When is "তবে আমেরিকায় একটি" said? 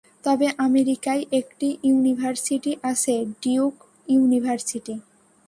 0.23-1.67